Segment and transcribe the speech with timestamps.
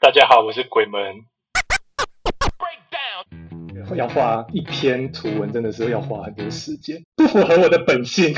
[0.00, 1.00] 大家好，我是鬼门。
[3.96, 8.32] 要画一篇图文，真的是要花很多时间，不符合我的本性。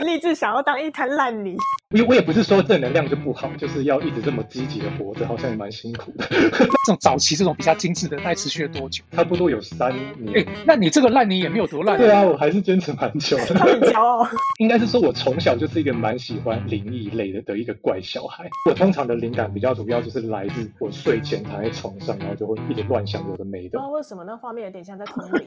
[0.00, 1.56] 你 立志想要当一滩烂泥。
[1.92, 6.26] 我我也不是说正能量就不好，就是要一直这么积极的活着，好像也蛮辛苦的。
[6.30, 9.04] 这种早期这种比较精致的，大概持续了多久？
[9.12, 10.36] 差不多有三年。
[10.36, 11.98] 哎，那你这个烂泥也没有多烂。
[11.98, 13.54] 对啊，我还是坚持蛮久的。
[13.54, 14.26] 很骄傲。
[14.58, 18.48] 应该是说我从小就是一个蛮喜欢灵异类的的一个怪小孩。
[18.68, 23.70] 我通常的灵感比较主要就是来自我睡前躺在床上，然后就会一直乱想有的没的。
[23.70, 25.46] 不知道为什么那画面有点像在通灵。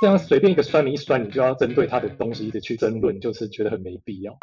[0.00, 4.36] 这样随便一个酸民一酸，你就要针对他的东西一直去争论，就是觉得很没必要。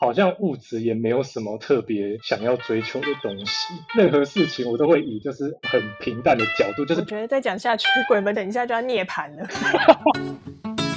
[0.00, 9.48] 好像物质也没有什么特别想要追求的东西，任何事情我都会以就是很平淡的角度，就是我觉得再讲下去，鬼门等一下就要涅槃了。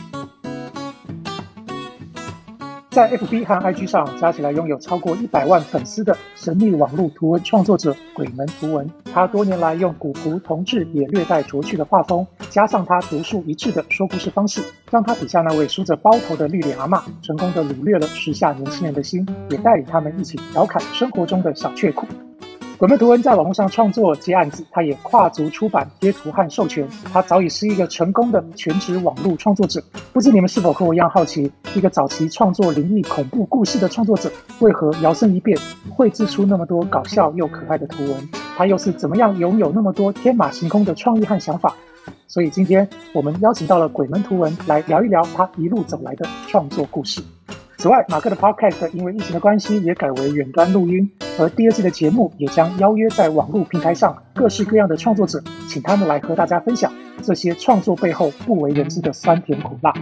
[2.91, 14.61] 在 FB 和 IG 上加起来拥有超过一百万粉丝的神秘网络图文创作者鬼门图文，他多年来用古朴童稚也略带拙趣的画风，加上他独树一帜的说故事方式，
[14.91, 22.05] 让他笔下那位梳着包头的绿脸阿妈成功的掳掠了时下年轻人的心，也带领他们一起调侃生活中的小确苦。
[22.81, 26.83] 鬼门图文在网络上创作接案子，他也跨足出版、贴图和授权。
[27.13, 29.83] 他早已是一个成功的全职网络创作者。
[30.11, 35.55] 不知你们是否和我一样好奇，一个早期创作灵异恐怖故事的创作者，为何摇身一变
[35.91, 38.29] 绘制出那么多搞笑又可爱的图文？
[38.57, 41.75] 他又是怎么样拥有那么多天马行空的创意和想法？
[42.27, 47.21] 所以今天我们邀请到了鬼门图文来聊一聊他一路走来的创作故事。
[47.81, 56.93] 此外，马克的 Podcast 因为疫情的关系也改为远端录音，而第二季的节目也将邀约在网络平台上各式各样的创作者，请他们来和大家分享
[57.23, 59.95] 这些创作背后不为人知的酸甜苦辣。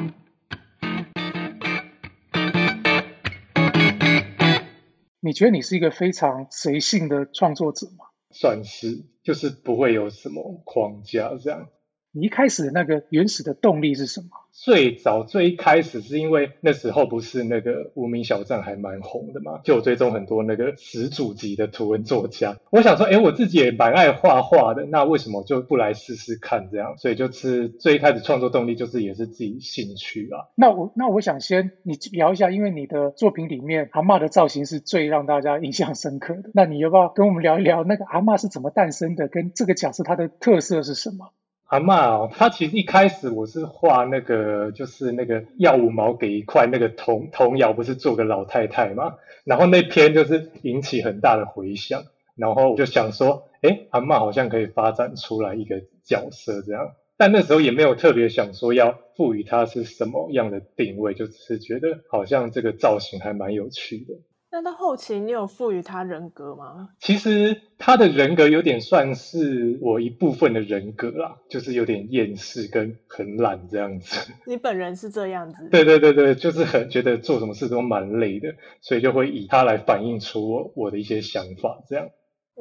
[5.21, 8.07] 你觉得你是一个非常随性的创作者吗？
[8.31, 11.67] 算是，就是不会有什么框架这样。
[12.11, 14.27] 你一开始的那个原始的动力是什么？
[14.51, 22.57] 最早最一开始是因为那时候不是那个无名小站还蛮红的嘛，就有追踪很多那个始祖级的图文作家。
[22.71, 26.97] 我想说，哎，我自己也蛮爱画画的，那为什么就不来试试看这样？
[26.97, 30.49] 所以就是最一开始创作动力就是也是自己兴趣啊。
[30.55, 36.49] 那我那我想先你聊一下，因为你的作品里面阿嬷的造型是最让大家印象深刻的。
[36.53, 41.31] 那你要不要跟我们聊一聊那个阿嬷是怎么诞生的，跟这个角色它的特色是什么？
[41.69, 49.17] 阿妈哦，他其实一开始我是画那个，就是那个要五毛给一块那个童童谣，不是做个老太太嘛？
[49.43, 64.15] 然后那篇就是引起很大的回响，然后我就想说，哎，阿妈好像可以发展出来一个角色这样，但那时候也没有特别想说要赋予它是什么样的定位，就只是觉得好像这个造型还蛮有趣的。
[64.51, 66.89] 那到后期，你有赋予他人格吗？
[66.99, 74.31] 其实他的人格有点算是我一部分的人格啦，就是有点厌世跟很懒这样子。
[74.47, 75.69] 你本人是这样子？
[75.69, 82.09] 对对对对，就是很觉得做什么事都蛮累的，所以就会以他来反映出我我的一些想法这样。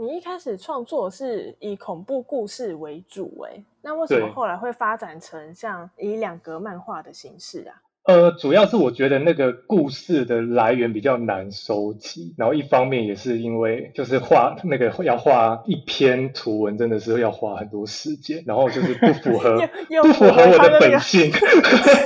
[0.01, 7.75] 你一开始创作是以恐怖故事为主，哎，那为什么后来会发展成像以两格漫画的形式啊？
[8.09, 19.61] 呃，主要是我觉得那个故事的来源比较难收集，然后一方面也是因为就是画那个要画一篇图文，真的是要花很多时间，然后就是不符合
[20.03, 21.31] 不符合我的本性，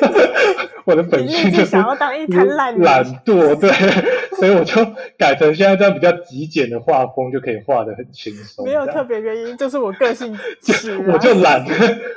[0.85, 3.71] 我的本性就是想要当一滩烂懒惰，对。
[4.43, 4.75] 所以我就
[5.17, 8.65] 改成现在这样比较极简的画风，就可以画的很轻松。
[8.65, 11.65] 没有特别原因，就是我个性 就，我就懒，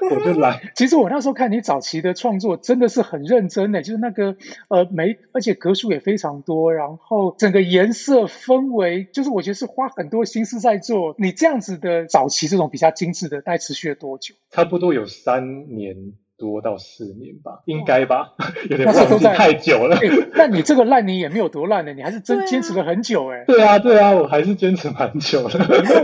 [0.10, 0.60] 我就懒。
[0.76, 4.38] 其实我那时候看你早期的创作，真的是很认真的，就是那个
[4.70, 11.14] 呃没，而且格数也非常多，然后整个颜色氛围，就是我觉得是花很多心思在做。
[11.20, 14.34] 你这样子的早期这种比较精致的，大概持续了多久？
[14.50, 15.96] 差不多有三年。
[16.38, 18.34] 多到四年吧，应该吧，
[18.70, 19.98] 有点忘记太久了。
[20.34, 23.46] 那你这个烂泥也没有多烂的，你还是真坚持了很久哎。
[23.48, 25.50] 对啊，对啊，我还是坚持蛮久了。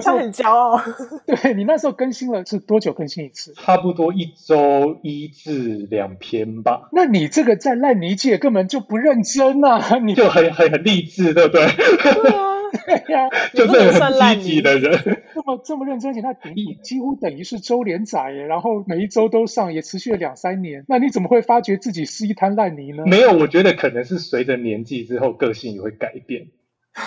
[0.02, 0.82] 他很骄傲。
[1.28, 3.54] 对你那时候更新了是多久更新一次？
[3.56, 6.90] 差不多一周一至两篇吧。
[6.92, 9.98] 那你这个在烂泥界根本就不认真啊！
[10.02, 11.68] 你就很很很励志，对不对？
[11.68, 12.52] 对啊。
[12.86, 15.24] 对呀，就是很积极的人，
[15.58, 20.86] 这么这么认真，而且他几几乎等于是周连载耶，然后每一周都上，也持续了两三年。
[20.88, 23.04] 那你怎么会发觉自己是一滩烂泥呢？
[23.06, 26.48] 没有，我觉得可能是随着年纪之后，个性也会改变。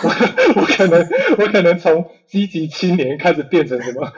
[0.03, 1.07] 我我可能
[1.37, 4.11] 我可能从积极青年开始变成什么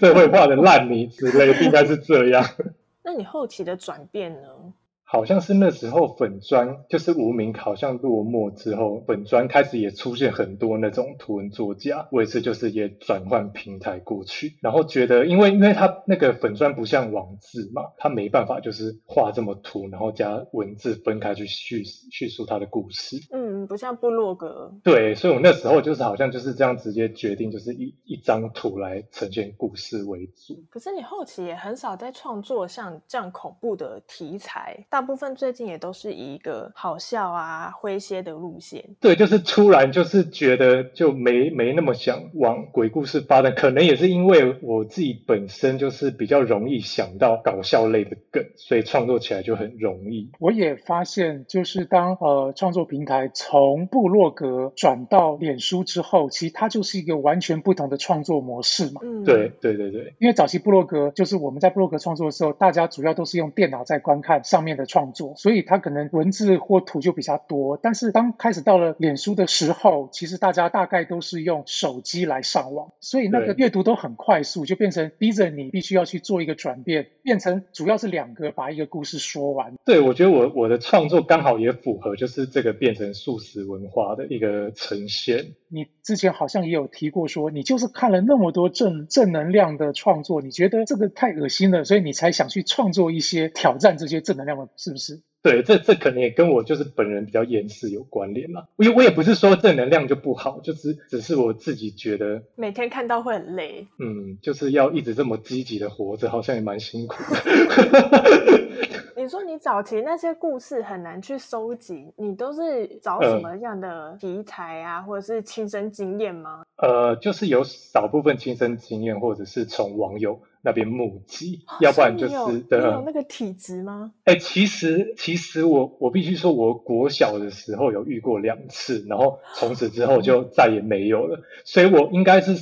[0.00, 2.44] 社会化的烂泥之类，应该是这样。
[3.04, 4.74] 那你后期的转变呢？
[5.10, 23.16] 好像是那时候粉砖就是无名好像落寞之后，粉砖开始也出现很多那种图文作家，我也是就是也转换平台过去，然后觉得因为因为他那个粉砖不像网字嘛，他没办法就是画这么图，然后加文字分开去叙叙述他的故事。
[23.32, 24.70] 嗯，不像部落格。
[24.84, 30.62] 对，所以我那时候就是好像就是这样直接决定，就是一一张图来呈现故事为主。
[30.68, 34.84] 可是你后期也很少在创作像这样恐怖的题材。
[34.98, 38.84] 大部分最近也都是以一个好笑啊、诙谐的路线。
[39.00, 50.32] 对，就是突然就是觉得就没没那么想往鬼故事发展，可能也是因为我自己本身就是比较容易想到搞笑类的梗，所以创作起来就很容易。
[50.40, 59.00] 我也发现，就是当呃创作平台从部落格转到脸书之后，其实它就是一个完全不同的创作模式嘛。
[59.04, 64.87] 嗯，对对对对，因为早期部落格就是我们在部落格创作的时候，大家主要都是用电脑在观看上面的。
[64.88, 67.78] 创作，所以它可能文字或图就比较多。
[67.80, 79.74] 但是当开始到了脸书的时候，其实大家大概都是用手机来上网，所以那个阅读都很快速，就变成逼着你必须要去做一个转变，变成主要是两个把一个故事说完。
[79.84, 85.52] 对，我觉得我我的创作刚好也符合，就是这个变成素食文化的一个呈现。
[85.70, 95.20] 你之前好像也有提过，说你就是看了那么多正正能量的创作，你觉得这个太恶心了，所以你才想去创作一些挑战这些正能量的，是不是？
[95.40, 98.64] 对，这这可能也跟我就是本人比较厌世有关联嘛。
[98.76, 103.86] 我我也不是说正能量就不好，就是只是我自己觉得每天看到会很累。
[103.98, 108.68] 嗯，就是要一直这么积极的活着，好像也蛮辛苦的。
[109.16, 116.62] 你说你早期那些故事很难去收集，你都是找什么样的题材啊，或者是亲身经验吗？
[116.76, 124.12] 呃，就是有少部分亲身经验，或者是从网友那边募集，要不然就是你有那个体质吗？
[124.24, 132.54] 哎，其实其实我我必须说，我国小的时候有遇过两次，然后从此之后就再也没有了，所以我应该是。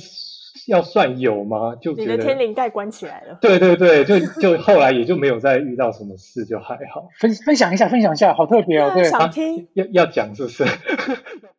[0.65, 1.75] 要算有吗？
[1.79, 3.37] 就你的天灵盖关起来了。
[3.39, 7.07] 对对对，就就后来也就没有再遇到什么事，就还好。
[7.19, 8.91] 分分享一下，分享一下，好特别哦。
[8.93, 9.69] 对，想听。
[9.75, 10.65] 要要讲是不是？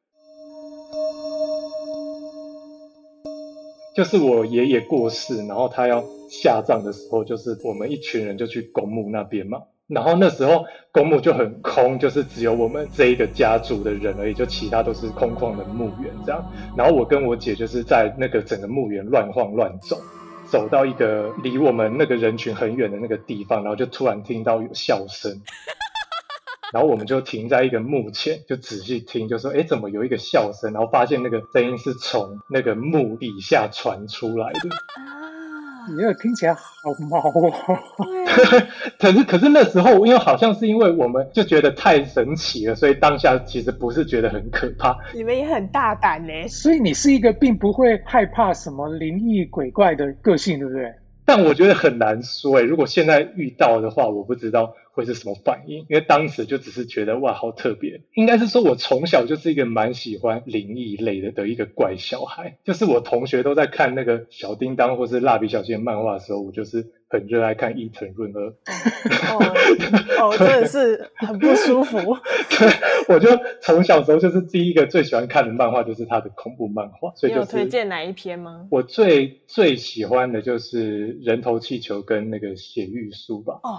[3.99, 9.63] 就是我爷爷过世，然后他要下葬的时候，就是我们一群人就去公墓那边嘛。
[9.89, 16.49] 然后那时候公墓就很空，就是只有我们这一个家族的人而已，就其他都是空旷的墓园这样。
[16.77, 19.97] 然后我跟我姐就是在那个整个墓园乱晃乱走，
[20.49, 25.43] 走到一个离我们那个人群很远的那个地方，然后就突然听到有笑声，
[26.73, 34.61] 然后我们就停在一个墓前，就仔细听，就说：“哎，怎么有一个笑声？”然后发现那个声音是从那个墓底下传出来的。
[35.89, 36.61] 你那听起来好
[37.09, 37.51] 毛哦。
[39.01, 44.99] 可是可是那时候，因为好像是因为我们就觉得太神奇了，所以当下其实不是觉得很可怕。
[45.15, 50.93] 你们也很大胆呢，所以你是一个并不会害怕什么灵异鬼怪的个性，对不对？
[51.25, 54.75] 但我觉得很难说诶，如果现在遇到的话，我不知道。
[54.99, 55.87] 会是什么反应？
[55.89, 58.01] 因为当时就只是觉得哇，好特别。
[58.15, 62.59] 应该是说我从小就是一个蛮喜欢灵异类的的一个怪小孩。
[62.65, 68.49] 就是我同学都在看那个小叮当或是蜡笔小新漫画的时候，我就是很热爱看伊藤润二。
[70.21, 71.97] 哦，真的是很不舒服。
[71.97, 72.69] 对，
[73.15, 73.31] 我就
[73.63, 77.13] 从小时候就是第一个最喜欢看的漫画就是他的恐怖漫画。
[77.15, 78.67] 所以有推荐哪一篇吗？
[78.73, 83.61] 我最最喜欢的就是人头气球跟那个血玉书吧。
[83.63, 83.79] 哦。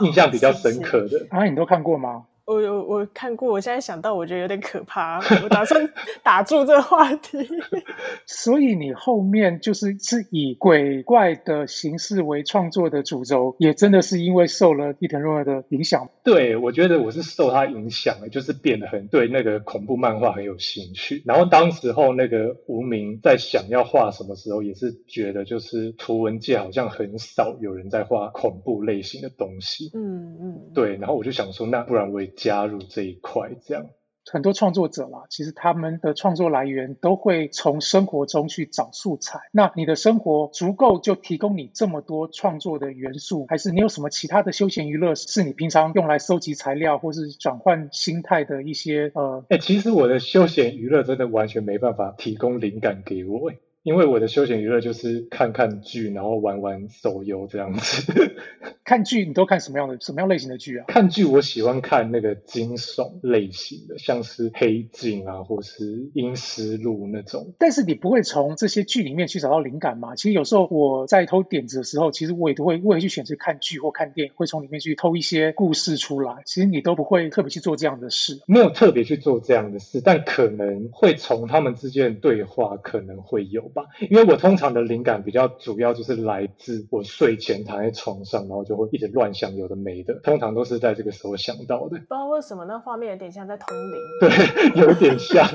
[0.00, 2.24] 印象比较深刻的啊，你都看过吗？
[2.46, 5.90] 我有我看过，我现在想到我觉得有点可怕，我打算
[6.22, 7.38] 打住这个话题。
[8.26, 16.10] 所以你后面就是是以鬼怪的形式为创作的主轴，也真的是因为受了伊藤润二的影响。
[16.22, 21.22] 对，我觉得我是受他影响的，就是变得很对那个恐怖漫画很有兴趣。
[21.24, 29.90] 然后当时候那个无名在想要画什么时候，也是觉得就是图文界好像很少有人在画恐怖类型的东西。
[29.94, 30.96] 嗯嗯，对。
[30.96, 32.33] 然后我就想说，那不然我也。
[32.36, 33.86] 加入这一块，这样
[34.32, 39.38] 很多创作者啦，其实他们的创作来源都会从生活中去找素材。
[39.52, 49.44] 那你的生活足够就提供你这么多创作的元素，还是你有什么其他的休闲娱乐是你平常用来收集材料或是转换心态的一些呃？
[49.50, 53.52] 哎，其实我的休闲娱乐真的完全没办法提供灵感给我。
[53.84, 58.12] 因为我的休闲娱乐就是看看剧，然后玩玩手游这样子。
[58.82, 60.84] 看剧你都看什么样的、什么样类型的剧啊？
[60.88, 67.52] 看剧我喜欢看那个惊悚类型的，像是《黑镜》啊，或是《阴尸路》那种。
[67.58, 70.16] 但是你不会从这些剧里面去找到灵感吗？
[70.16, 76.42] 其实有时候我在偷点子的时候，其实我也都会，我也去选择看剧或看电影，会从里面去偷一些故事出来。
[76.46, 83.73] 其实你都不会特别去做这样的事，没有特别去做这样的事，但可能会从他们之间的对话可能会有。
[83.74, 91.90] 吧，因为我通常的灵感比较主要就是来自我睡前躺在床上，然后就会一直乱想有的没的，通常都是在这个时候想到的。
[91.90, 95.46] 不知道为什么那画面有点像在通灵，对，有点像。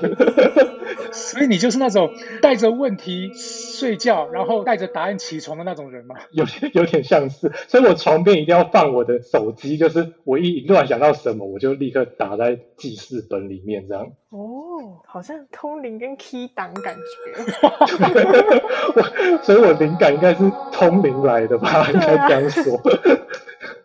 [1.11, 2.11] 所以你就是那种
[2.41, 6.15] 带着问题睡觉，然后带着答案起床的那种人吗？
[6.31, 14.11] 有些有点像是，所以我床边一定要放我的手机，就是我一乱想到什么，我就立刻打在记事本里面这样。
[14.29, 14.58] 哦，
[15.05, 17.43] 好像通灵跟 key 档感觉。
[18.95, 21.87] 我， 所以我灵感应该是通灵来的吧？
[21.93, 22.79] 应该这样说。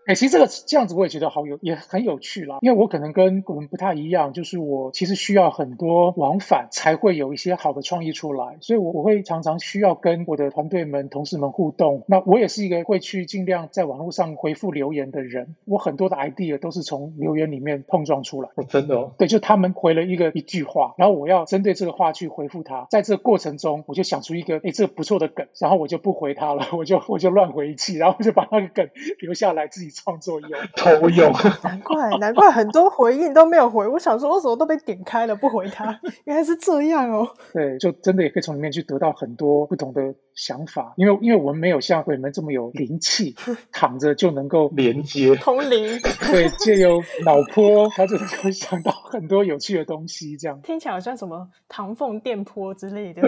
[0.07, 2.59] 哎，其实这个这样子我也觉得好有，也很有趣啦。
[2.61, 12.05] 因为我可能跟我们不太一样，就是我其实需要很多往返才会有一些好的创意出来，所以我我会常常需要跟我的团队们、同事们互动。
[12.07, 15.57] 那我也是一个会去尽量在网络上回复留言的人。
[15.65, 18.51] 我很多的 idea 都是从留言里面碰撞出来。
[18.57, 19.15] 哦，真的哦。
[19.17, 22.87] 对，就他们回了一个一句话，然后我要针对这个话去回复他。
[22.91, 29.94] 在这个过程中，我就想出一个哎，这个不错的梗，然后我就不回他了，我就我就乱回一气，然后就把那个梗留下来自己。
[29.95, 31.33] 创作用， 偷用，
[31.63, 33.87] 难怪难怪很多回应都没有回。
[33.87, 35.99] 我想说，为什么都被点开了不回他？
[36.25, 37.29] 原来是这样哦。
[37.53, 40.93] 对，就真的也可以从里面去得到很多不同的想法。
[40.97, 43.35] 因为因为我们没有像鬼门这么有灵气，
[43.73, 45.99] 躺着就能够连接通灵。
[46.31, 50.37] 对，借由脑波，他就能够想到很多有趣的东西。
[50.37, 53.23] 这样听起来好像什么唐凤电波之类的。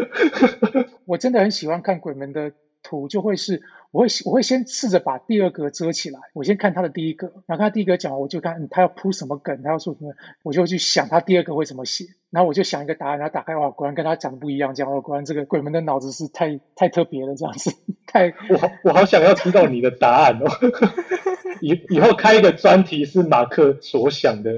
[1.05, 2.53] 我真的很喜欢看鬼门的
[2.87, 3.63] 图，就会是。
[3.93, 10.13] 我会我会先试着把第二格遮起来，我先看他的第一格，然后他第一格讲完，我就看他要铺什么梗，他要说什么，
[10.43, 17.73] 我就去想他第二个会怎么写，然后我就想一个答案，然后打开哇，果然跟他讲的不一样，这样哦，果然这个鬼门的脑子是太太特别了，这样子，
[18.07, 20.51] 太我我好想要知道你的答案哦，
[21.61, 24.51] 以以后开一个专题是马克所想的，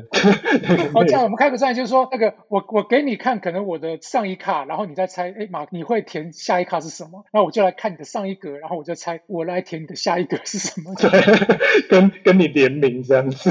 [0.95, 9.21] 哦，这样我们开个专题就是说那个我我给你看可能我的上一卡，然后你再猜，哎马你会填下一卡是什么，然后我就来看你的上一格，然后我就猜。
[9.27, 10.95] 我来填你的下一格是什么？
[10.97, 11.11] 对，
[11.89, 13.51] 跟跟你联名这样子。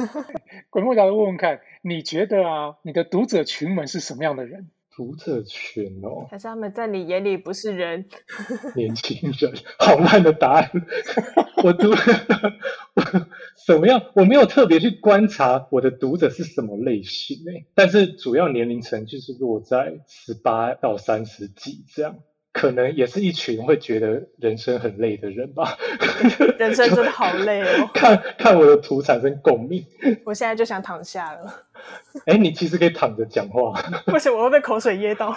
[0.70, 4.68] 鬼木达问问看，你觉得啊，你的读者群们是什么样的人？
[5.00, 8.04] 读者群哦，还是他们在你眼里不是人？
[8.76, 10.70] 年轻人，好烂的答案。
[11.64, 11.96] 我读我
[13.56, 14.02] 什么样？
[14.14, 22.18] 我没有特别去观察我的读者是什么类型诶，但是主要年龄层就是落在十八到三十几这样。
[22.52, 25.76] 可能也是一群会觉得人生很累的人吧。
[26.58, 27.88] 人生真的好累哦。
[27.94, 29.84] 看看我的图产生共鸣。
[30.24, 31.64] 我现在就想躺下了。
[32.26, 33.80] 哎， 你其实可以躺着讲话。
[34.06, 35.36] 不行，我会被口水噎到。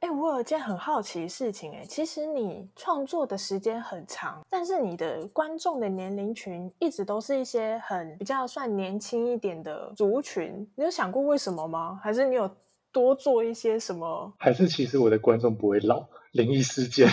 [0.00, 10.68] 哎，我有件很好奇的事情，哎，其实你创作的时间很长，但是你的观众的年龄群一直都是一些很比较算年轻一点的族群。
[10.76, 12.00] 你有想过为什么吗？
[12.02, 12.50] 还是你有？
[12.92, 14.32] 多做一些什么？
[14.38, 16.06] 还是其实我的观众不会老？
[16.32, 17.08] 灵异事件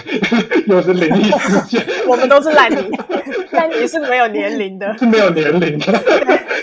[0.68, 2.92] 又是灵异事件， 我们都是烂泥，
[3.52, 5.94] 烂泥是没有年龄的，是没有年龄的，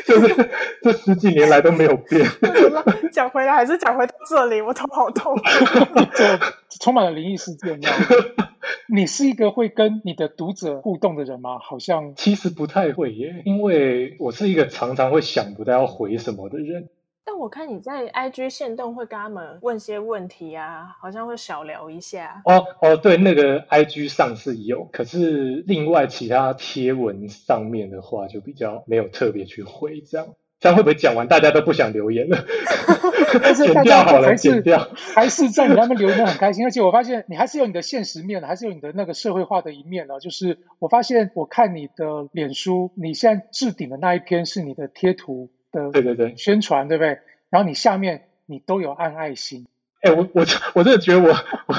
[0.06, 0.50] 就是
[0.82, 2.28] 这十几年来都没有变。
[3.10, 5.34] 讲回来还是讲回到这里，我头好痛。
[6.78, 7.80] 充满了灵异事件。
[8.86, 11.58] 你是一个会跟你的读者互动的人吗？
[11.58, 16.90] 好像其实不太会耶，因为我是一个常常会想不到要回什么的人。
[17.42, 22.40] 但我看你在 IG 线动会跟他们问些问题啊，好像会小聊一下。
[22.44, 30.28] 哦哦，对，那个 IG 上是有，可是另外其他贴文上面的话就比较没有特别去回，这样
[30.60, 32.38] 这样会不会讲完大家都不想留言了？
[33.56, 36.64] 剪掉好了，剪掉，还是在你那边留言很开心。
[36.64, 40.20] 而且我发现你还是有你的现实面，还是有你的那个社会化的一面呢。
[40.20, 45.50] 就是我发现我看你的脸书，你现在置顶的那一篇是你的贴图。
[45.72, 47.18] 的对对对宣传对不对？
[47.52, 49.66] 然后你下面你都有按爱心。
[50.00, 51.28] 哎，我我我真的觉得我
[51.66, 51.76] 我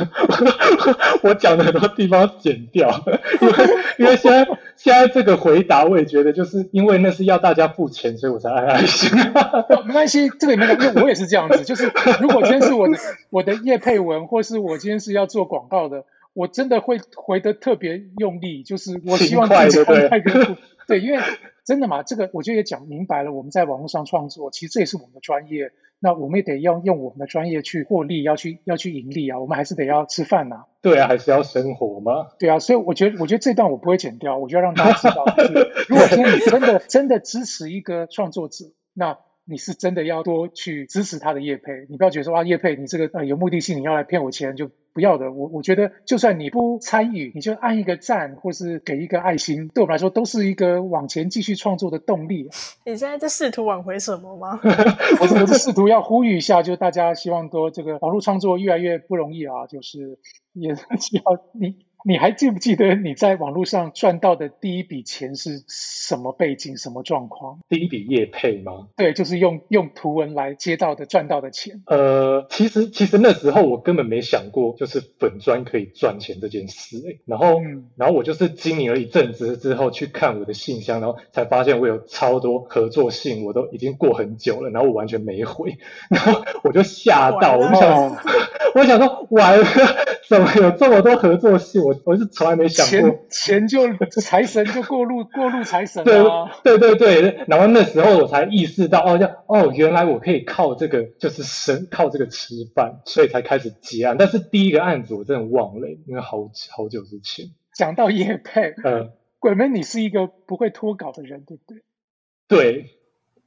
[1.23, 3.03] 我讲的很多地方剪掉，
[3.41, 3.53] 因为
[3.97, 9.09] 因为现在现在这个回答我也觉得就是因为那是要大家付钱，所以我才按爱心。
[9.85, 11.63] 没关系，这个没关系，因为我也是这样子。
[11.65, 12.97] 就是如果今天是我的
[13.31, 20.55] 我的叶佩文，或是我今天是要做广告的，我真的会回的特别用力，就是我希望自己看那个
[20.87, 21.19] 对，因为。
[21.65, 22.03] 真的吗？
[22.03, 23.31] 这个我觉得也讲明白了。
[23.31, 25.71] 我们在网络上创作，其实这也是我们的专业。
[25.99, 29.39] 那我们也得要用我们的专业去获利，要去要去盈利啊。
[29.39, 30.65] 我们还是得要吃饭呐。
[30.81, 32.27] 对啊，还是要生活嘛。
[32.39, 34.37] 对啊，所以我觉得，我觉得这段我不会剪掉。
[34.37, 39.17] 我就要让大家知道，就是如果今天你真的真的支持一个创作者，那。
[39.45, 45.31] 你是真的要多去支持他的业配，你不要觉得说啊业配你这个呃有目的性，你要来骗我钱就不要的。
[45.31, 52.49] 我我觉得就算你不参与，你就按一个赞或是给一个爱心，对我们来说都是一个往前继续创作的动力。
[52.85, 54.59] 你现在在试图挽回什么吗？
[55.19, 60.19] 我是我是试图要呼吁一下，就大家希望多这个网络创作越来越不容易啊，就是
[60.53, 61.23] 也需要
[61.53, 61.85] 你。
[62.05, 67.59] 你还记不记得你在网络上赚到的第一笔钱是什么背景、什么状况？
[67.69, 68.87] 第一笔业配吗？
[68.97, 71.81] 对，就是用用图文来接到的赚到的钱。
[71.87, 76.97] 呃，其实其实那时候我根本没想过，就是粉砖可以赚钱这件事。
[77.07, 77.61] 哎，然后
[77.95, 85.77] 然后我就是经营了一阵子之后去看我的信箱，然后才发现我有超多合作信，我都已经过很久了，然后我完全没回，
[86.11, 88.17] 然后我就吓到，我想
[88.75, 89.65] 我想说 完了，
[90.27, 91.81] 怎么有这么多合作信？
[91.81, 93.87] 我我是从来没想过，钱 钱就
[94.21, 96.51] 财神就过路过路财神啊！
[96.63, 104.15] 对对对对，然后那时候我才意识到，哦，叫哦，原来我可以靠这个就是生靠这个吃饭，所以才开始结案。
[104.17, 107.47] 但是第一个案子我真的忘了，因为好好久之前。
[107.73, 111.83] 讲到叶佩，嗯，鬼门，你是一个不会脱稿的人，对不对？
[112.47, 112.89] 对。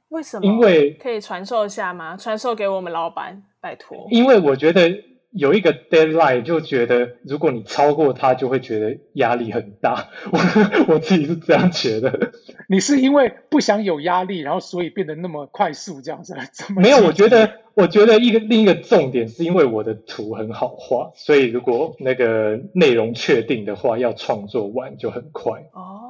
[0.09, 0.45] 为什么？
[0.45, 2.15] 因为可以传授一下吗？
[2.17, 4.07] 传授给我们老板，拜托。
[4.11, 4.91] 因为我觉得。
[5.37, 10.09] 有一个 deadline 就觉得，如果你超过它，就会觉得压力很大。
[10.31, 12.31] 我我自己是这样觉得。
[12.67, 16.35] 你是因为不想有压力，然后所以变得那么快速这样子？
[16.75, 25.61] 没有，我觉得，我觉得一个另一个重点是因为我的图很好画，所以如果那个内容确定的话，要创作完就很快。
[25.73, 26.06] 哦。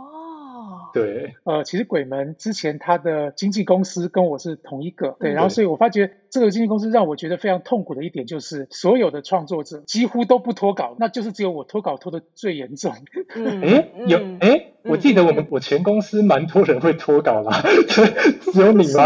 [0.94, 12.94] 对，呃，其实鬼门之前他的经纪公司跟我是同一个，对，然后所以我发觉这个经纪公司让我觉得非常痛苦的一点就是，所有的创作者几乎都不脱稿，那就是只有我脱稿脱的最严重。
[13.63, 17.62] 哎，有哎，我记得我们我前公司蛮多人会脱稿啦，
[18.53, 19.03] 只有你吗？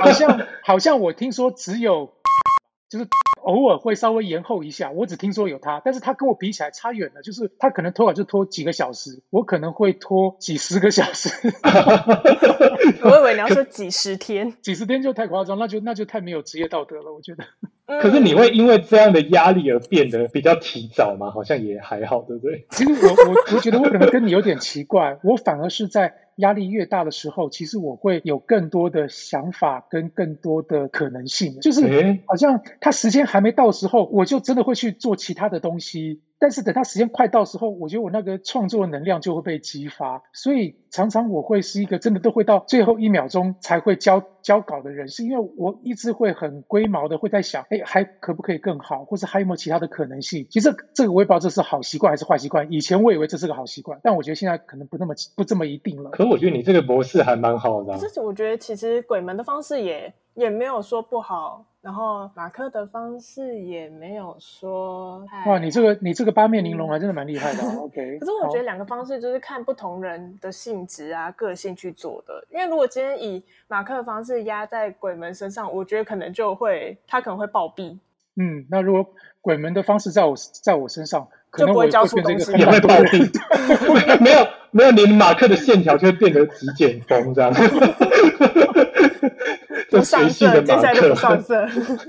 [0.00, 2.10] 好像好像我听说只有。
[2.92, 3.06] 就是
[3.44, 7.22] 偶尔会稍微延后一下，我只听说有他，但是他跟我比起来差远了。
[7.22, 11.30] 就是他可能拖稿就拖几个小时，我可能会拖几十个小时。
[13.04, 17.44] 我以为你要说几十天， 几十天就太夸张，那就那就太没有职业道德了，我觉得。
[18.00, 21.30] 可是你会因为这样的压力而变得比较提早吗？
[21.30, 22.66] 好像也还好，对不对？
[22.70, 26.14] 其实我我我觉得我可能跟你有点奇怪，我反而是在。
[26.36, 31.82] 压力越大的时候，其实我会有更多的想法跟更多的可能性，就是
[32.26, 36.20] 好像他时间还没到时候，我就真的会去做其他的东西。
[36.38, 50.46] 但是等他时间快到时候，我觉得我那个创作能量就会被激发，所以常常我会是一个真的都会到最后一秒钟才会交交稿的人，是因为我一直会很龟毛的会在想，哎，还可不可以更好，或者还有没有其他的可能性？
[50.50, 52.70] 其实这个我也不知道这是好习惯还是坏习惯。
[52.70, 56.10] 以前我以为这是个好习惯，但我觉得现在可能不那么不这么一定了。
[56.10, 57.96] 可我觉得你这个模式还蛮好的。
[57.96, 61.64] 这我觉得其实鬼门的方式也也没有说不好。
[61.82, 67.58] 然后马克的方式也没有说哇，你这个你这个八面玲珑还真的蛮厉害的。
[67.76, 72.46] OK，可是我觉得两个方式就是看不同人的性质啊、个性去做的。
[72.50, 77.98] 因为如果今天以马克的方式压在鬼门身上，我觉得可能就会他可能会暴毙。
[78.36, 79.04] 嗯，那如果
[79.40, 83.28] 鬼门的方式在我在我身上，可能我会交出东西，也会暴毙。
[84.22, 87.52] 没有没有，连马克的线条就会变得极简风这样。
[90.02, 91.66] 不上色，接下来就不上色。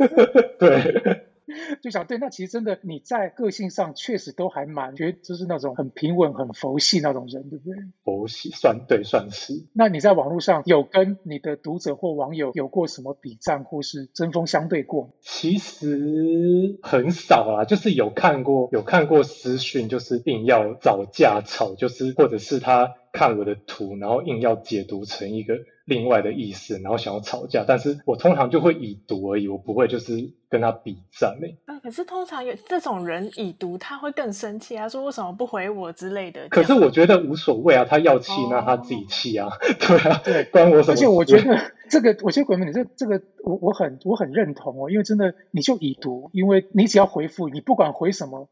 [0.59, 1.21] 对。
[1.83, 7.75] 就想对，那其实真的你在个性上确实都还蛮，觉得就是那种很平稳、很佛系那种人，对不对？
[8.03, 9.65] 佛系算对，算是。
[9.73, 15.11] 那你在网络上有跟你的读者或网友有过什么比战或是针锋相对过？
[15.19, 25.55] 其实很少啊，就是有看过，有看过私讯，就是硬要找架吵，就是或者是他看我的图，然后硬要解读成一个。
[25.85, 31.57] 另外的意思，然后想要吵架，但是我通常就会已读而已，我不会就是跟他比赞嘞。
[31.65, 36.47] 啊，可是通常有这种人已读，他会更生气，他说为什么不回我之类的。
[36.47, 40.93] 可是我觉得无所谓啊，他要气那他自己气啊， 对啊，对，关我什么？
[40.93, 48.47] 而且我觉得这个，我觉得鬼门，你这这个，我我很我很认同哦，因为真的你就已读，因为你只要回复，你不管回什么。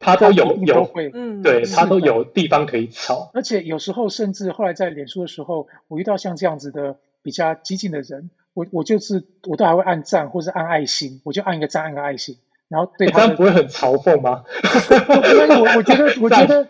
[0.00, 14.44] 他都有有，嗯，对他都有地方可以吵，而且有时候甚至后来在脸书的时候，我遇到像这样子的比较激进的人，我我就是我都还会按赞或是按爱心，我就按一个赞按个爱心，然后对他不会很嘲讽吗？
[14.62, 16.68] 我我觉得我觉得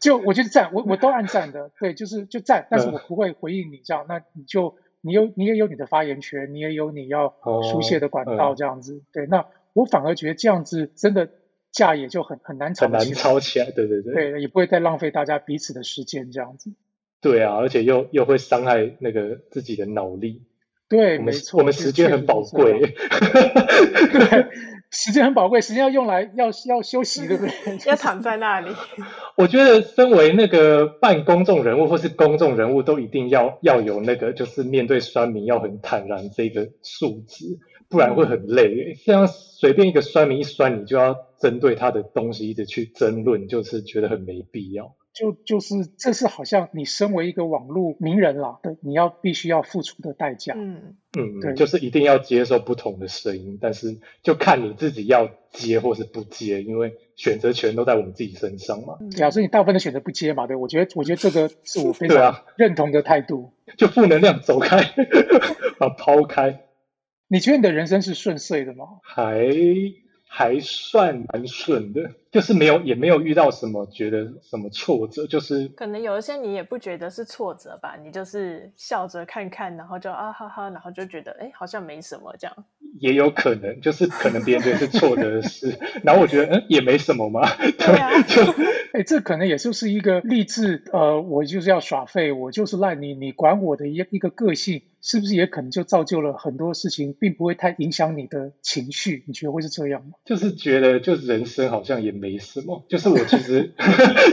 [0.00, 7.34] 就我觉得赞，我我都按赞的，对，就是就赞，但是我不会回应你这样，那你就你有你也有你的发言权，你也有你要
[7.70, 11.28] 书写的管道这样子，对，那我反而觉得这样子真的
[11.74, 16.70] 架也就很很难吵，很难吵起来，对对对，对，也不会再浪费大家彼此的时间这样子。
[17.20, 20.42] 对啊，而且又又会伤害那个自己的脑力。
[20.88, 22.78] 对，没错，我们时间很宝贵。
[22.78, 24.46] 对，
[24.90, 27.78] 时间很宝贵，时间要用来要要休息，对不对？
[27.88, 28.70] 要躺在那里。
[29.36, 37.58] 我觉得，身为那个半公众人物或是公众人物，都一定要要有那个，就是面对酸民要很坦然这个素质，
[37.88, 38.94] 不然会很累。
[38.94, 44.94] 像随便一个酸民一酸，你就要针对他的东西一直去争论，就是觉得很没必要。
[45.12, 50.54] 就就是这是好像你身为一个网络名人啦，对，你要必须要付出的代价。
[50.56, 58.98] 嗯嗯，对，就是一定要接受不同的声音，但是就看你自己要接或是不接，因为选择权都在我们自己身上嘛。
[59.12, 63.52] 对啊，所以你大部分的选择不接嘛，对，我觉得我觉得这个 是我非常认同的态度。
[63.78, 64.82] 就负能量走开，
[65.78, 66.63] 把抛开。
[67.34, 69.00] 你觉得你的人生是顺遂的吗？
[69.02, 69.50] 还。
[70.36, 82.64] 还算蛮顺的，就是没有也没有遇到什么觉得什么挫折，就是可能有一些你也不觉得是挫折吧，你就是笑着看看，然后就啊哈哈，然后就觉得哎好像没什么这样，
[83.00, 88.42] 也有可能 就是可能别人觉得是错的事， 然后我觉得嗯也没什么嘛，对啊， 就
[88.92, 94.82] 哎这可能也就是一个励志呃我就是要耍废，我就是赖你，你管我的一一个个性。
[95.06, 99.22] 是不是也可能就造就了很多事情，并不会太影响你的情绪？
[99.26, 100.12] 你觉得会是这样吗？
[100.24, 102.86] 就是觉得，就人生好像也没什么。
[102.88, 103.74] 就是我其实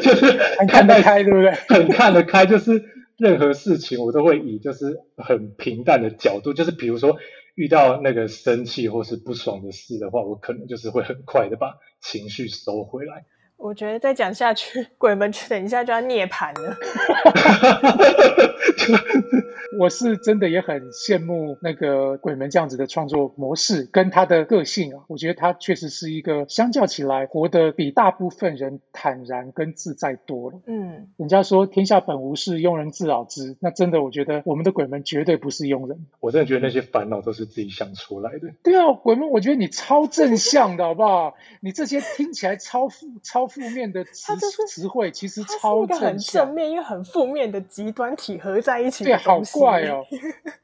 [0.01, 1.51] 就是很看得开，对不对？
[1.67, 2.85] 很看得开，就是
[3.17, 7.17] 任何事情我都会以就是很平淡的角度，就是比如说
[7.55, 13.25] 遇到那个生气或是不爽的事的话，我可能就是会很快的把情绪收回来。
[13.57, 16.75] 我觉得再讲下去，鬼门 等一下就要涅槃了。
[19.79, 30.59] 我是真的也很羡慕那个鬼门这样子的创作模式，跟他的个性啊，我觉得他确实是一个相较起来活得比大部分人坦然跟自在多了。
[30.65, 33.55] 嗯，人家说天下本无事，庸人自扰之。
[33.59, 36.05] 那真的，我觉得我们的鬼门绝对不是庸人。
[36.19, 38.49] 我真的觉得那些烦恼都是自己想出来的。
[38.63, 41.35] 对啊，鬼门，我觉得你超正向的好不好？
[41.61, 44.35] 你这些听起来超负、超负面的词
[44.67, 49.03] 词汇，其实超正正面又很负面的极端体合在一起。
[49.03, 49.39] 对，好。
[49.53, 50.03] 怪哦，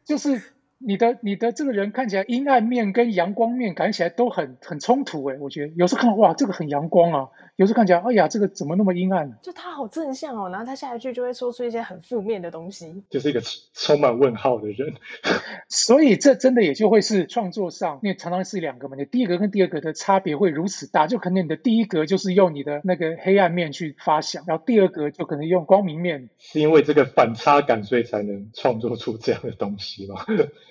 [0.04, 0.42] 就是
[0.80, 7.30] 你的你的这个人看起来阴暗面跟阳光面感觉起来都很很冲突哎，我觉得有时候看哇，这个很阳光啊。
[7.58, 9.38] 有时候看起来，哎呀，这个怎么那么阴暗？
[9.42, 13.42] 就他好正向哦，然后他下一句就会说出一些很负面的东西，就是一个
[13.74, 14.94] 充满问号的人。
[15.68, 26.30] 所以这真的也就会是创作上，因为常常是两个嘛，你第一格跟第二格的差别会如此大，就可能你的第一格就是用你的那个黑暗面去发想，然后第二格就可能用光明面。
[26.38, 30.24] 是因为这个反差感，所以才能创作出这样的东西吗？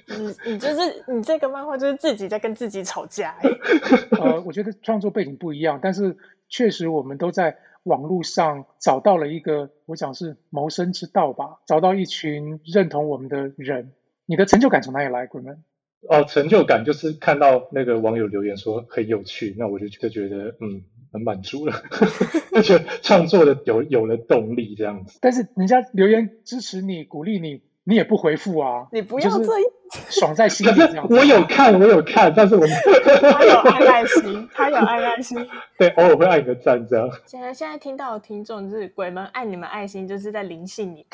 [0.06, 3.36] 你你就是你这个漫画就是自己在跟自己吵架。
[4.20, 6.16] 呃，我觉得创作背景不一样，但是。
[6.48, 11.60] 确实，我们都在网络上找到了一个，我想是谋生之道吧。
[11.66, 13.92] 找到一群认同我们的人，
[14.26, 15.26] 你的成就感从哪里来？
[15.26, 15.64] 鬼们？
[16.08, 21.72] 哦，成就感就是看到那个网友留言说很有趣，那我就就觉得嗯，很满足了，
[22.54, 25.18] 而且创作的有有了动力这样子。
[25.20, 28.88] 但是人家留言支持你、鼓励你，你也不回复啊？
[28.90, 29.62] 你不要这样。
[30.10, 31.06] 爽在心里这样。
[31.08, 32.66] 我有看，我有看，但是我
[33.30, 35.38] 他有爱爱心，他有爱爱心。
[35.78, 37.08] 对，偶尔会爱你的赞这样。
[37.24, 41.06] 现在现在听到的听众就是鬼门爱你们爱心，就是在灵性你。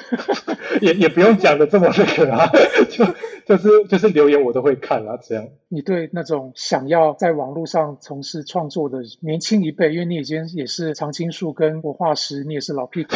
[0.80, 2.48] 也也不用讲的这么那个啊，
[2.88, 3.04] 就
[3.44, 5.46] 就是就是留言我都会看啊，这样。
[5.68, 13.10] 你对那种想要在网络上从事创作的年轻一辈，因为你已经也是常青树跟活化石，你也是老屁股。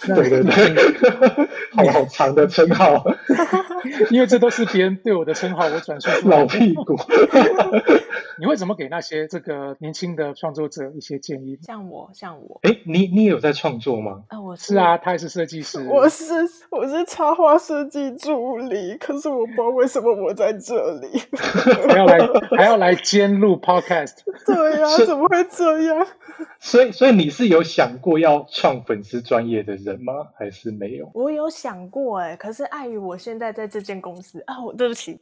[0.00, 3.04] 对对对，好好长的 称号。
[4.10, 6.38] 因为这都是别人对我的称号，我转述出来。
[6.38, 6.96] 老屁股，
[8.38, 11.58] 你会怎么给那些这个年轻的创作者一些建议？
[11.62, 14.22] 像我，像我，哎，你你有在创作吗？
[14.28, 15.84] 啊，我是啊，他也是设计师。
[15.88, 16.34] 我是
[16.70, 21.08] 我是插画设计助理，可是我不知道为什么我在这里，
[21.88, 22.18] 还要来
[22.56, 24.14] 还要来监录 podcast。
[24.44, 26.06] 对呀，怎么会这样？
[26.58, 30.12] 所以所以你是有想过要创粉丝专业的人吗？
[30.38, 31.10] 还是没有？
[31.14, 35.20] 我有想过哎，可是碍于我现在在这间公司啊，我对不起，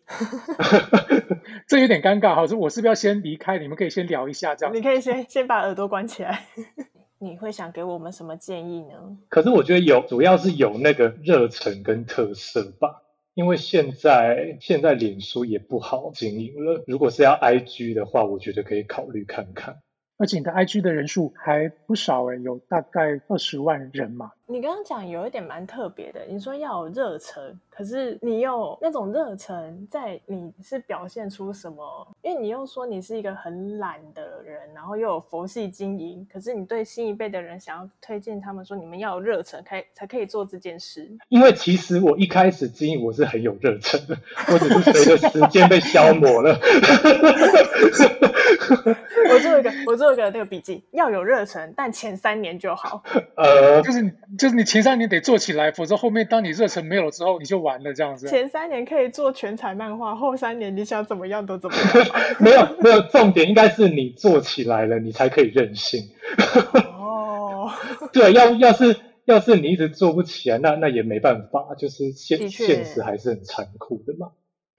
[1.68, 2.46] 这有点尴尬哈。
[2.46, 3.58] 说我是不是要先离开？
[3.58, 4.74] 你们可以先聊一下这样。
[4.74, 6.46] 你可以先先把耳朵关起来。
[7.18, 9.16] 你会想给我们什么建议呢？
[9.28, 13.02] 可是我觉得有，主要是有那个热忱跟特色吧。
[13.34, 19.78] 因为现在现在脸书也不好经营了，如果是要 IG 的话，我觉得可以考虑看看。
[20.16, 24.30] 而且你的 IG 的人数还不少诶，有大概二十万人嘛。
[24.46, 32.06] 你刚刚讲有一点蛮特别的，你说要有热忱，可是你有那种热忱，在你是表现出什么？
[32.22, 41.10] 因为你又说你是一个很懒的人，然后又有佛系经营，可是你对新一辈的人想要推荐他们说，你们要有热忱，可以才可以做这件事。
[41.28, 44.16] 因为其实我一开始经营我是很有热忱的，
[44.52, 46.56] 我只是随着时间被消磨了。
[49.56, 53.02] 我做一个，我做一个那个笔记，要有热忱，但前三年就好。
[53.36, 54.04] 呃，就是。
[54.36, 58.26] 就是你前三年得做起来，否则后面当你热忱没有了之后，你就完了这样子。
[58.26, 62.06] 前三年可以做全彩漫画，后三年你想怎么样都怎么样。
[62.40, 66.08] 没有没有，重点应该是你做起来了，你才可以任性。
[66.98, 67.70] 哦，
[68.12, 74.32] 对，要要是要是你一直做不起来，那那也没办法，就是现现实还是很残酷的嘛。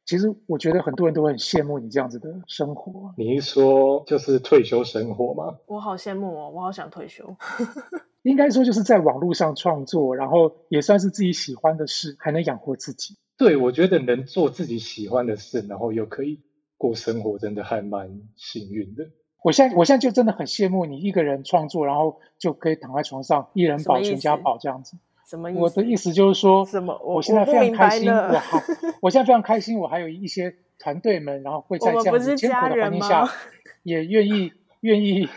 [0.06, 3.13] 其实我觉得很多人都很羡慕你这样子的生活。
[3.18, 5.58] 你一说就是退休生活吗？
[5.65, 7.36] 我好羡慕哦，我好想退休。
[8.22, 13.18] 应该说就是在网络上创作，然后也算是自己喜欢的事，还能养活自己。
[13.38, 16.39] 对，我觉得能做自己喜欢的事，然后又可以
[16.78, 19.10] 过生活，真的还蛮幸运的。
[19.44, 24.98] 我现在我现在就真的很羡慕你一个人创作，然后就可以躺在床上一人保全家保这样子。
[25.30, 25.52] 什么？
[25.54, 27.00] 我的意思就是说，什么？
[27.04, 28.60] 我现在非常开心，我好，
[29.02, 33.28] 我现在非常开心，我还有一些团队们，然后会在这样子艰苦的环境下，
[33.84, 34.52] 也愿意
[34.86, 35.28] 愿意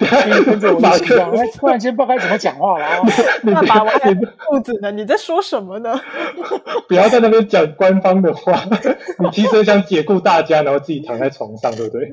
[0.00, 1.46] 愿意跟着我一起讲，哎。
[1.56, 3.00] 突然间不知道该怎么讲话了啊！
[3.54, 5.98] 爸爸，我还肚子呢，你在说什么呢？
[6.88, 8.62] 不要在那边讲官方的话，
[9.20, 12.12] 你其实想解雇大家，然后自己躺在床上，对不对？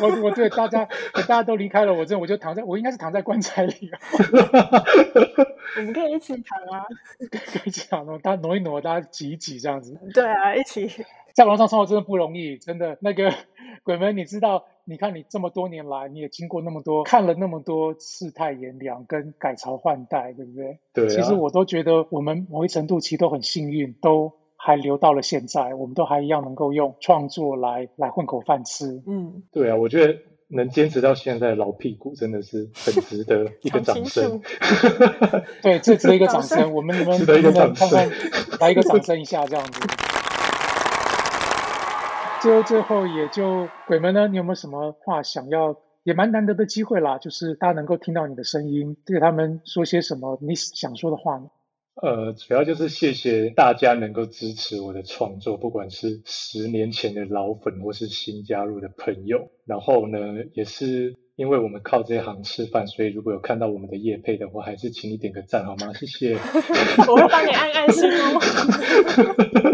[0.00, 3.98] 我我对大家，大家都离开了，我这我就躺在，我应该是躺在棺材里啊。
[5.76, 6.84] 我们可以一起躺啊，
[7.30, 9.98] 可以一起躺，大家挪一挪，大家挤一挤这样子。
[10.12, 10.88] 对啊，一起
[11.32, 12.96] 在网上生活真的不容易，真的。
[13.00, 13.32] 那个
[13.82, 14.64] 鬼门，你知道？
[14.84, 20.78] 你看你这么多年来，你也经过那么多，看了那么多世态炎凉跟改朝换代，对不对？
[20.92, 21.08] 对。
[21.08, 29.02] 其实我都觉得我们某一程度其实都很幸运，都还留到了现在，我们都还一样能够用创作来来混口饭吃。
[29.06, 30.18] 嗯，对啊，我觉得。
[30.46, 34.40] 能坚持到现在，老屁股真的是很值得一个 掌声。
[35.62, 36.72] 对，这值得一个掌声。
[36.74, 37.88] 我们你们值一个掌声，
[38.60, 40.13] 来一个掌声一下，这样子。
[42.44, 45.74] 最后最后也就鬼门呢，你有没有什么话想要？
[46.02, 51.46] 也蛮难得的机会啦，就是大家能够听到你的声音，对他们说些什么你想说的话呢？
[52.02, 60.18] 呃，主要就是谢谢大家能够支持我的创作，不管是十年前的老粉或是新加入的朋友，然后呢，
[60.52, 61.14] 也是。
[61.36, 65.92] 因为我们靠这行吃饭，所以如果有看到我们的叶配的话，还是请你点个赞好吗？
[65.92, 66.34] 谢谢。
[67.10, 68.40] 我会帮你按按心哦。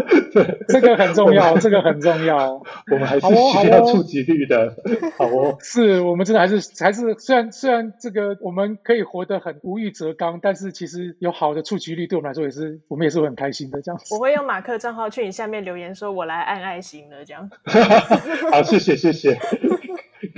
[0.33, 2.53] 对，这个很重要，这个很重要。
[2.91, 4.75] 我们还 是需要触及率的。
[5.17, 5.57] 好哦。
[5.61, 14.15] 是我们真的还是还是虽然虽然这个我们可以活得很无欲则刚，但是其实有好的触及率，对我们来说也是我们也是会很开心的这样子。
[14.15, 17.49] 我会用马克账号去你下面留言，说我来按爱心了这样。
[18.51, 19.37] 好，谢谢谢谢，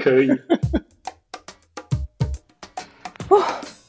[0.03, 0.29] 可以。
[3.29, 3.39] 哇，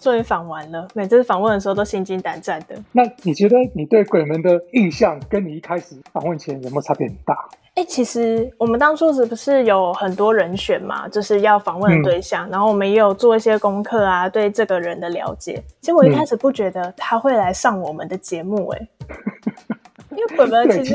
[0.05, 0.87] 终于访完了！
[0.95, 2.77] 每次访问的时候都心惊胆战的。
[2.93, 7.35] 那你觉得你对鬼门的印象跟你一开始访问前有没有差别很大？
[7.75, 11.09] 哎，其实我们当初是不是有很多人选嘛？
[11.09, 15.61] 就是要访问的对象，然后我们也有做一些功课啊，对这个人的了解。
[15.81, 18.89] 其实我一开始不觉得他会来上我们的节目，哎。
[20.17, 20.95] 因为鬼门其实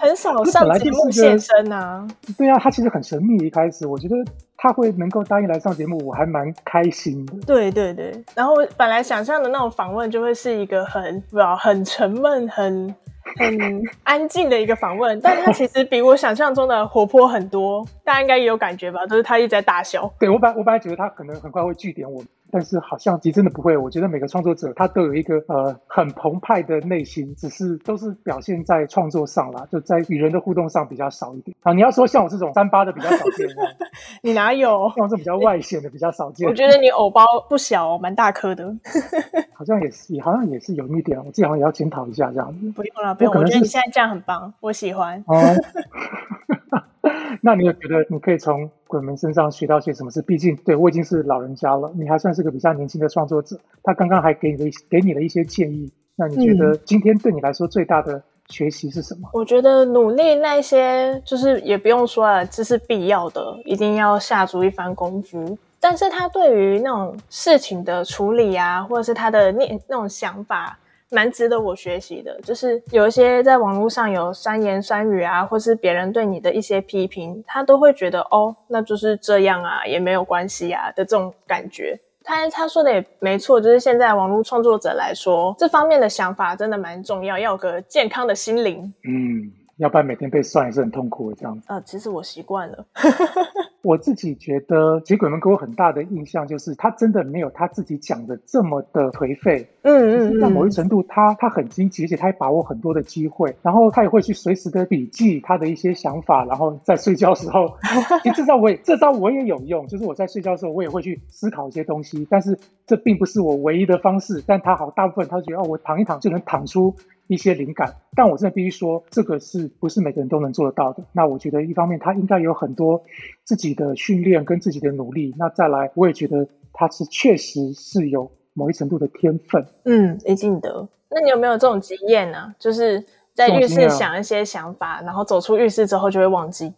[0.00, 2.06] 很少上节目现身啊。
[2.36, 3.36] 对啊，他其实很神秘。
[3.46, 4.14] 一开始我觉得
[4.56, 7.34] 他会能够答应来上节目，我还蛮开心的。
[7.46, 12.94] 对对对，然后本来想象的那种访问就会是一个很不知道很沉闷、很
[13.38, 17.86] 很 安静的一个访问，但他其实比我想象中的活泼很多。
[18.04, 19.06] 大家应该也有感觉吧？
[19.06, 20.12] 就是他一直在大笑。
[20.18, 22.22] 对我本我本来觉得他可能很快会据点我。
[22.52, 31.72] 但是好像其实真的不会，我觉得每个创作者他都有一个呃很澎湃的内心，只是都是表现在创作上啦，就在与人的互动上比较少一点啊。
[31.72, 33.46] 你要说像我这种三八的比较少见，
[34.22, 34.90] 你哪有？
[35.10, 36.48] 这比较外显的比较少见。
[36.48, 38.74] 我觉得你偶包不小，蛮大颗的。
[39.54, 42.70] 好像也是，也好像也是有一点，我自己好像也要检讨一下这样子。
[42.70, 43.32] 不用了，不用。
[43.34, 45.22] 我觉得你现在这样很棒，我喜欢。
[45.26, 45.36] 哦。
[47.42, 50.10] 那你有觉得你可以从鬼门身上学到些什么？
[50.10, 50.20] 事？
[50.22, 53.58] 毕竟对我已经是老人家了，你还算是个比较年轻的创作者。
[53.82, 59.30] 他刚刚还给你的给你了一些建议，那你觉得今天对你来说最大的学习是什么？
[59.32, 65.56] 我觉得努力那些就是也不用说了，这是必要的，一定要下足一番功夫。
[65.80, 70.78] 但是他对于那种事情的处理啊，或者是他的念那种想法。
[71.10, 72.40] 蛮值得我学习的。
[72.42, 81.98] 就是有一些在网络上有三言三语啊，或是别人对你的一些批评，他都会觉得哦，那就是这样啊，也没有关系啊的这种感觉。
[82.22, 88.92] 他他说的也没错，就是现在网络创作者来说，这方面的想法真的蛮重要，要有个健康的心灵。
[89.04, 89.52] 嗯。
[89.80, 91.64] 要不然每天被算也是很痛苦的这样子。
[91.68, 92.84] 呃，其实我习惯了。
[93.82, 99.66] 我自己觉得，杰鬼们给我很大的印象就是，他真的没有他自己讲的这么的颓废。
[99.82, 107.74] 嗯嗯在某一程度，他他很积极，而且他也把握很多的机会，然后他也会去随时的笔记他的一些想法，然后在睡觉时候，
[108.22, 114.44] 其实这招我也这招我也有用，就是我在睡觉的时候，我也会去思考一些东西，但是这并不是我唯一的方式。
[114.46, 116.94] 但他好大部分他觉得哦，我躺一躺就能躺出。
[117.30, 121.04] 一些灵感，但我真的必须说，这个是不是每个人都能做得到的？
[121.12, 123.04] 那我觉得，一方面他应该有很多
[123.44, 125.32] 自己的训练跟自己的努力。
[125.38, 129.64] 那再来，我也觉得他是确实是有某一程度的天分。
[129.84, 130.88] 嗯，一定的。
[131.08, 132.52] 那你有没有这种经验呢？
[132.58, 136.74] 就是在浴室想一些想法，然后走出浴室之后就会忘记。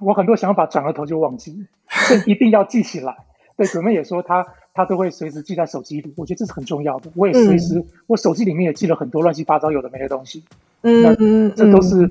[0.00, 1.66] 我很多想法转了头就忘记，
[2.08, 3.16] 这一定要记起来。
[3.56, 4.46] 对，准妹也说他。
[4.76, 7.10] 他都会随时记在手机里，我觉得这是很重要的。
[7.16, 10.44] 我也随时，我手机里面也记了很多乱七八糟有的没的东西。
[10.82, 12.10] 嗯，这都是。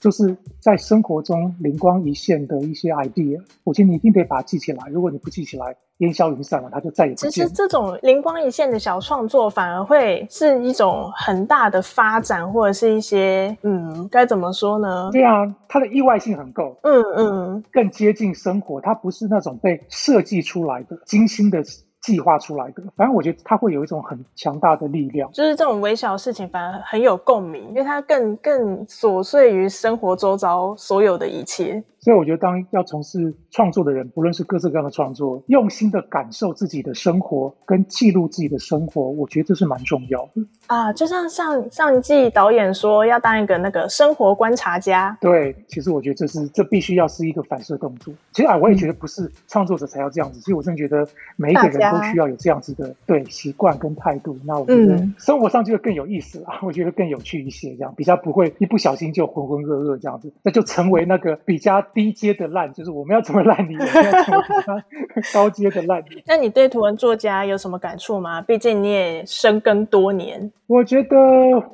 [0.00, 4.84] 就是在生活中灵光一现的一些 idea，我觉得你一定得把它记起来。
[4.92, 7.30] 如果你不记起来，烟消云散了，它就再也不见。
[7.32, 15.10] 其实这种灵光一现的小创作，反而会是一种很大的发展，或者是一些嗯，该怎么说呢？
[15.10, 16.78] 对啊，它的意外性很够。
[16.84, 21.64] 嗯嗯，更接近生活，它不是那种被设计出来的精心的。
[22.00, 31.82] 计划出来的，反正我觉得它会有一种很强大的力量，就是这种微小的事情反而很有共鸣，因为它更更琐碎于生活周遭所有的一切。
[32.08, 40.90] 所以我觉得，当要从事创作的人，不论是各式各样的创作，用心的感受自己的生活，跟记录自己的生活，我觉得这是蛮重要的啊。
[40.90, 45.14] 就像上上一季导演说，要当一个那个生活观察家。
[45.20, 48.14] 对，其实我觉得这是这必须要是一个反射动作。
[48.32, 50.40] 其实啊，我也觉得不是创作者才要这样子。
[50.40, 54.34] 其实我真的觉得每一个人都需要有这样子的对习惯跟态度。
[54.46, 61.84] 那我觉得生活上就会更有意思啊， 我觉得更有趣一些，这样比较不会一不小心就浑浑噩噩这样子，那就成为那个比较。
[61.98, 64.82] 低阶的烂，就是我们要怎么烂你，我们要怎么
[65.34, 66.22] 高阶的烂泥。
[66.26, 68.40] 那你对图文作家有什么感触吗？
[68.40, 70.52] 毕竟你也深耕多年。
[70.68, 71.16] 我觉得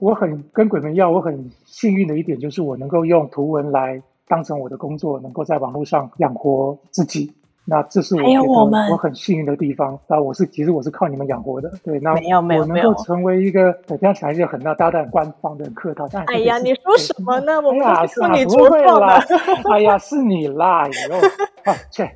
[0.01, 7.35] 我很跟鬼门要，我很幸运的一点就是我能够用图文来当成我的工作，能够在网络上养活自己。
[7.67, 9.99] 那这是我觉得我很幸运的地方。
[10.07, 11.99] 那我是其实我是靠你们养活的，对。
[12.01, 12.13] 那
[12.59, 16.07] 我能够成为一个这样起来就很大大很官方的客套。
[16.27, 17.61] 哎呀，你说什么呢？
[17.61, 19.23] 我们是你不会啦。
[19.73, 21.19] 哎呀，是你啦，以后
[21.65, 22.15] 啊，切。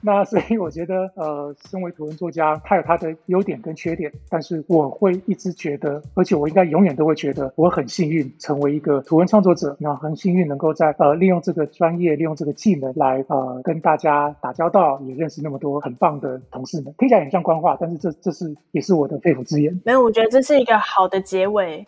[0.00, 9.76] 那所以我觉得，呃，身为图文作家，他有他的优点跟缺点，但是我会一直觉得，而且我应该永远都会觉得，我很幸运成为一个图文创作者。
[9.78, 15.00] 那很幸运能够在呃利用这个专业，利用这个技能来呃跟大家打交道。
[15.06, 19.78] 也认识那么多很棒的同事们，听起来很像官话，但是这这是也是我的肺腑之言。
[19.84, 21.86] 没有，我觉得这是一个好的结尾。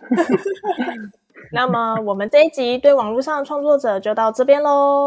[1.50, 5.06] 那么我们这一集对网络上的创作者就到这边喽。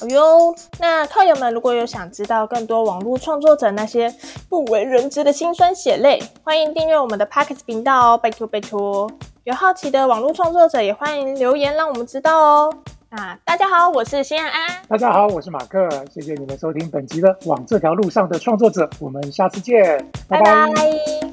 [0.00, 4.12] 哦哟，那靠友们如果有想知道更多网络创作者那些
[4.48, 9.10] 不为人知的辛酸血泪，欢迎订阅我们的 Pockets 频道哦，拜托拜托。
[9.44, 12.74] 有好奇的网络创作者也欢迎留言让我们知道哦。
[13.10, 14.82] 啊，大家好，我是新安安。
[14.88, 15.88] 大家好，我是马克。
[16.12, 21.29] 谢谢你们收听本集的《往这条路上的创作者》，我们下次见，拜拜。